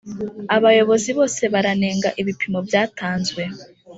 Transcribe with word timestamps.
Abayobozi 0.55 1.09
bose 1.17 1.41
baranenga 1.53 2.09
ibipimo 2.21 2.59
byatanzwe 2.67 3.41